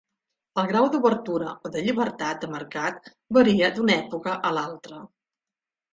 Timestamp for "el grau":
0.59-0.87